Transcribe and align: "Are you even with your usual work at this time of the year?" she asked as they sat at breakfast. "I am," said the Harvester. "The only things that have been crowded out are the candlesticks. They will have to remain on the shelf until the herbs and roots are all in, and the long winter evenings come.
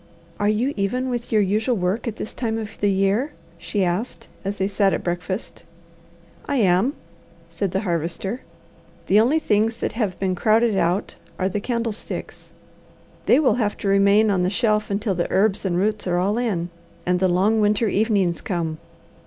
"Are 0.39 0.49
you 0.49 0.73
even 0.75 1.11
with 1.11 1.31
your 1.31 1.43
usual 1.43 1.75
work 1.75 2.07
at 2.07 2.15
this 2.15 2.33
time 2.33 2.57
of 2.57 2.71
the 2.81 2.89
year?" 2.89 3.33
she 3.59 3.83
asked 3.85 4.29
as 4.43 4.57
they 4.57 4.67
sat 4.67 4.95
at 4.95 5.03
breakfast. 5.03 5.63
"I 6.47 6.55
am," 6.55 6.95
said 7.49 7.69
the 7.69 7.81
Harvester. 7.81 8.41
"The 9.05 9.19
only 9.19 9.37
things 9.37 9.77
that 9.77 9.91
have 9.91 10.17
been 10.17 10.33
crowded 10.33 10.75
out 10.75 11.17
are 11.37 11.47
the 11.47 11.59
candlesticks. 11.59 12.49
They 13.27 13.39
will 13.39 13.53
have 13.61 13.77
to 13.77 13.87
remain 13.87 14.31
on 14.31 14.41
the 14.41 14.49
shelf 14.49 14.89
until 14.89 15.13
the 15.13 15.29
herbs 15.31 15.65
and 15.65 15.77
roots 15.77 16.07
are 16.07 16.17
all 16.17 16.39
in, 16.39 16.71
and 17.05 17.19
the 17.19 17.27
long 17.27 17.61
winter 17.61 17.87
evenings 17.87 18.41
come. 18.41 18.79